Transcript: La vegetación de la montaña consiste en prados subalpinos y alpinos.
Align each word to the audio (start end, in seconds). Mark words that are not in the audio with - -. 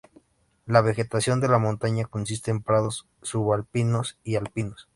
La 0.65 0.81
vegetación 0.81 1.41
de 1.41 1.47
la 1.47 1.59
montaña 1.59 2.05
consiste 2.05 2.49
en 2.49 2.63
prados 2.63 3.05
subalpinos 3.21 4.17
y 4.23 4.35
alpinos. 4.35 4.89